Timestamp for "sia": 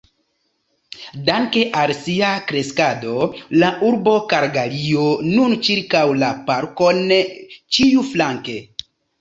1.97-2.31